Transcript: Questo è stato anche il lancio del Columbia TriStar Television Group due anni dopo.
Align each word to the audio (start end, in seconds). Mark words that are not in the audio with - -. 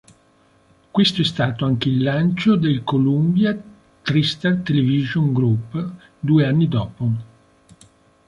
Questo 0.89 1.21
è 1.21 1.23
stato 1.23 1.63
anche 1.63 1.87
il 1.87 2.01
lancio 2.01 2.55
del 2.55 2.83
Columbia 2.83 3.55
TriStar 4.01 4.55
Television 4.63 5.31
Group 5.31 5.91
due 6.19 6.47
anni 6.47 6.67
dopo. 6.67 7.07